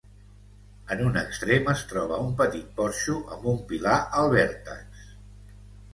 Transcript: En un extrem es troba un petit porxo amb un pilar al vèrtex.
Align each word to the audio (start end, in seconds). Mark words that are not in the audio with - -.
En 0.93 1.03
un 1.09 1.19
extrem 1.21 1.69
es 1.73 1.83
troba 1.91 2.19
un 2.29 2.33
petit 2.41 2.73
porxo 2.79 3.19
amb 3.37 3.47
un 3.55 3.63
pilar 3.73 3.99
al 4.23 4.33
vèrtex. 4.37 5.05